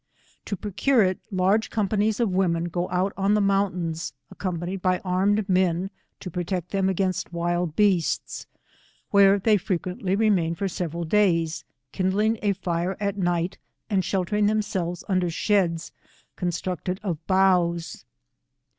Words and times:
To 0.45 0.55
procure 0.55 1.03
it, 1.03 1.19
large 1.31 1.69
companies 1.69 2.19
of 2.19 2.31
women 2.31 2.69
go 2.69 2.89
out 2.89 3.13
on 3.15 3.35
the 3.35 3.39
mountains, 3.39 4.13
accompanied 4.31 4.81
by 4.81 4.97
armed 5.05 5.47
men, 5.47 5.91
to 6.21 6.31
protect 6.31 6.71
thera 6.71 6.89
against 6.89 7.31
wild 7.31 7.75
beasts, 7.75 8.47
where 9.11 9.37
they 9.37 9.57
frequently 9.57 10.15
remain 10.15 10.55
for 10.55 10.67
several 10.67 11.03
days, 11.03 11.63
kindling 11.91 12.39
a 12.41 12.53
fire 12.53 12.97
at 12.99 13.15
night, 13.19 13.59
and 13.91 14.03
sheltering 14.03 14.47
themselves 14.47 15.03
under 15.07 15.29
sheds 15.29 15.91
constructed 16.35 16.99
of 17.03 17.23
boughs. 17.27 18.03